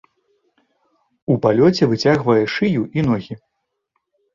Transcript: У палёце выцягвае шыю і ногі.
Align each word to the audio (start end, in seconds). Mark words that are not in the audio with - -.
У 1.35 1.39
палёце 1.45 1.83
выцягвае 1.95 2.41
шыю 2.59 2.83
і 2.99 3.09
ногі. 3.11 3.33